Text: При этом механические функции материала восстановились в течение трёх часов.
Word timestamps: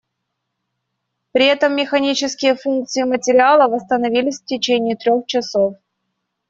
При 1.31 1.45
этом 1.45 1.75
механические 1.75 2.55
функции 2.55 3.03
материала 3.03 3.67
восстановились 3.69 4.41
в 4.41 4.45
течение 4.45 4.95
трёх 4.97 5.27
часов. 5.27 5.75